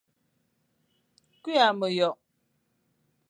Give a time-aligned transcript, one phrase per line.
[1.43, 2.21] Küa meyokh,